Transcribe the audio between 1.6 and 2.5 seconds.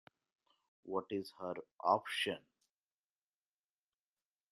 option?